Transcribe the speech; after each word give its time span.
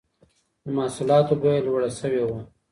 د 0.63 0.65
محصولاتو 0.77 1.33
بيه 1.41 1.59
لوړه 1.65 1.89
سوي 1.99 2.23
وه. 2.27 2.39